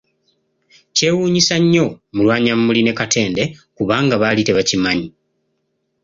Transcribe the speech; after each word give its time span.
Kyewuunyisa 0.95 1.55
nnyo 1.61 1.85
Mulwanyammuli 2.15 2.81
ne 2.83 2.93
Katende 2.99 3.43
kubanga 3.75 4.15
baali 4.21 4.41
tebakimannyi. 4.47 5.07